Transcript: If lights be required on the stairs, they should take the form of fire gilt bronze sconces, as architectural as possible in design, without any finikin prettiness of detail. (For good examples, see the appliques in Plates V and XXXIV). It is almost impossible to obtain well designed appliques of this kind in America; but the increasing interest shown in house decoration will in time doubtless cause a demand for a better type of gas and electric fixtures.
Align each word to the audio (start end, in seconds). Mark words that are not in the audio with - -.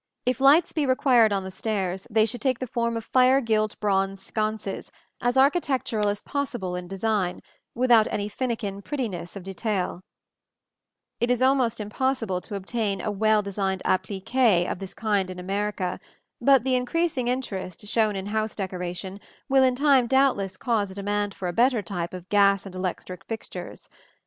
If 0.25 0.41
lights 0.41 0.73
be 0.73 0.87
required 0.87 1.31
on 1.31 1.43
the 1.43 1.51
stairs, 1.51 2.07
they 2.09 2.25
should 2.25 2.41
take 2.41 2.57
the 2.57 2.65
form 2.65 2.97
of 2.97 3.05
fire 3.05 3.39
gilt 3.39 3.79
bronze 3.79 4.19
sconces, 4.19 4.91
as 5.21 5.37
architectural 5.37 6.09
as 6.09 6.23
possible 6.23 6.75
in 6.75 6.87
design, 6.87 7.39
without 7.75 8.07
any 8.09 8.27
finikin 8.27 8.83
prettiness 8.83 9.35
of 9.35 9.43
detail. 9.43 10.01
(For 11.19 11.27
good 11.27 11.29
examples, 11.31 11.73
see 11.73 11.83
the 11.83 11.83
appliques 11.83 11.83
in 11.83 11.89
Plates 11.91 12.19
V 12.19 12.33
and 12.33 12.41
XXXIV). 12.41 12.41
It 12.41 12.41
is 12.41 12.41
almost 12.41 12.41
impossible 12.41 12.41
to 12.41 12.55
obtain 12.55 13.19
well 13.19 13.41
designed 13.43 13.81
appliques 13.85 14.71
of 14.71 14.79
this 14.79 14.93
kind 14.95 15.29
in 15.29 15.37
America; 15.39 15.99
but 16.41 16.63
the 16.63 16.75
increasing 16.75 17.27
interest 17.27 17.87
shown 17.87 18.15
in 18.15 18.25
house 18.25 18.55
decoration 18.55 19.19
will 19.49 19.61
in 19.63 19.75
time 19.75 20.07
doubtless 20.07 20.57
cause 20.57 20.89
a 20.89 20.95
demand 20.95 21.35
for 21.35 21.47
a 21.47 21.53
better 21.53 21.83
type 21.83 22.15
of 22.15 22.27
gas 22.29 22.65
and 22.65 22.73
electric 22.73 23.23
fixtures. 23.25 23.87